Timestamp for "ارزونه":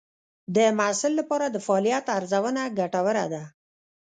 2.17-2.61